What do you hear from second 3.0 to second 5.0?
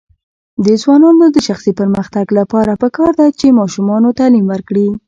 ده چې ماشومانو تعلیم ورکړي.